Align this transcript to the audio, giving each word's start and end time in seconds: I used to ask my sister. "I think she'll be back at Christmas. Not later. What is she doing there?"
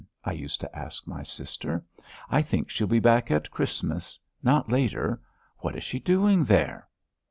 I 0.25 0.31
used 0.31 0.59
to 0.61 0.75
ask 0.75 1.05
my 1.05 1.21
sister. 1.21 1.83
"I 2.27 2.41
think 2.41 2.71
she'll 2.71 2.87
be 2.87 2.99
back 2.99 3.29
at 3.29 3.51
Christmas. 3.51 4.19
Not 4.41 4.67
later. 4.71 5.21
What 5.59 5.75
is 5.75 5.83
she 5.83 5.99
doing 5.99 6.43
there?" 6.43 6.87